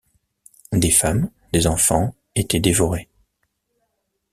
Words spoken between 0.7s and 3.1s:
Des femmes, des enfants étaient dévorés.